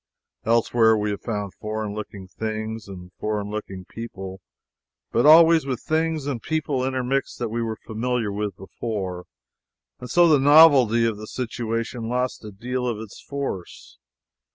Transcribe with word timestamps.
Elsewhere 0.45 0.97
we 0.97 1.11
have 1.11 1.21
found 1.21 1.53
foreign 1.53 1.93
looking 1.93 2.27
things 2.27 2.87
and 2.87 3.11
foreign 3.19 3.51
looking 3.51 3.85
people, 3.85 4.41
but 5.11 5.27
always 5.27 5.67
with 5.67 5.79
things 5.79 6.25
and 6.25 6.41
people 6.41 6.83
intermixed 6.83 7.37
that 7.37 7.49
we 7.49 7.61
were 7.61 7.75
familiar 7.85 8.31
with 8.31 8.57
before, 8.57 9.25
and 9.99 10.09
so 10.09 10.27
the 10.27 10.39
novelty 10.39 11.05
of 11.05 11.17
the 11.17 11.27
situation 11.27 12.09
lost 12.09 12.43
a 12.43 12.49
deal 12.49 12.87
of 12.87 12.97
its 12.97 13.21
force. 13.21 13.99